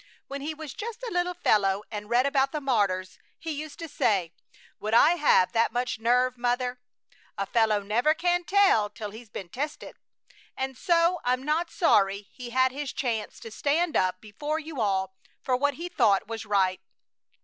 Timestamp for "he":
0.41-0.55, 3.37-3.51, 12.31-12.49, 15.75-15.87